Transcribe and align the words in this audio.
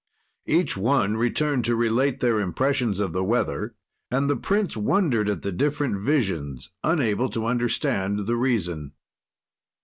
"Each 0.47 0.75
one 0.75 1.15
returned 1.15 1.63
to 1.65 1.75
relate 1.75 2.21
their 2.21 2.39
impressions 2.39 2.99
of 2.99 3.13
the 3.13 3.23
weather, 3.23 3.75
and 4.09 4.27
the 4.27 4.35
prince 4.35 4.75
wondered 4.75 5.29
at 5.29 5.43
the 5.43 5.51
different 5.51 5.99
visions, 5.99 6.71
unable 6.83 7.29
to 7.29 7.45
understand 7.45 8.25
the 8.25 8.35
reason." 8.35 8.93